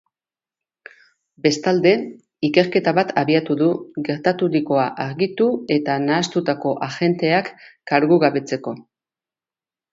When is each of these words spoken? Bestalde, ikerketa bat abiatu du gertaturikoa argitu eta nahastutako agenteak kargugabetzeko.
Bestalde, 1.47 1.91
ikerketa 2.49 2.93
bat 3.01 3.13
abiatu 3.23 3.57
du 3.61 3.69
gertaturikoa 4.09 4.87
argitu 5.05 5.51
eta 5.79 6.01
nahastutako 6.09 6.75
agenteak 6.91 7.55
kargugabetzeko. 7.95 8.79